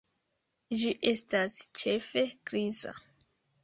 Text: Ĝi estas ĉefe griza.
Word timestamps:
Ĝi 0.79 0.93
estas 1.13 1.61
ĉefe 1.83 2.29
griza. 2.51 2.99